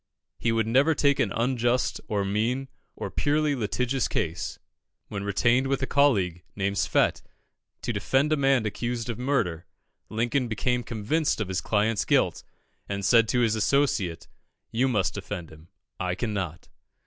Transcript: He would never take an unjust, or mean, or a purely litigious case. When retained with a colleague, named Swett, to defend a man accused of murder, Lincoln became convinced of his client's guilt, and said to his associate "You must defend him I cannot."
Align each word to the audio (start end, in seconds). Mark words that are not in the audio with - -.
He 0.39 0.51
would 0.51 0.65
never 0.65 0.95
take 0.95 1.19
an 1.19 1.31
unjust, 1.31 2.01
or 2.07 2.25
mean, 2.25 2.69
or 2.95 3.05
a 3.09 3.11
purely 3.11 3.53
litigious 3.55 4.07
case. 4.07 4.57
When 5.09 5.23
retained 5.23 5.67
with 5.67 5.83
a 5.83 5.85
colleague, 5.85 6.41
named 6.55 6.79
Swett, 6.79 7.21
to 7.83 7.93
defend 7.93 8.33
a 8.33 8.35
man 8.35 8.65
accused 8.65 9.11
of 9.11 9.19
murder, 9.19 9.67
Lincoln 10.09 10.47
became 10.47 10.81
convinced 10.81 11.39
of 11.39 11.49
his 11.49 11.61
client's 11.61 12.03
guilt, 12.03 12.41
and 12.89 13.05
said 13.05 13.27
to 13.27 13.41
his 13.41 13.53
associate 13.53 14.27
"You 14.71 14.87
must 14.87 15.13
defend 15.13 15.51
him 15.51 15.67
I 15.99 16.15
cannot." 16.15 16.67